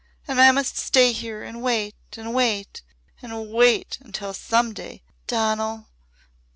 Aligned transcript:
And 0.27 0.41
I 0.41 0.51
must 0.51 0.77
stay 0.77 1.11
here 1.11 1.43
and 1.43 1.61
wait 1.61 1.93
and 2.17 2.33
wait 2.33 2.81
and 3.21 3.51
wait 3.53 3.99
until 4.01 4.33
some 4.33 4.73
day! 4.73 5.03
Donal! 5.27 5.85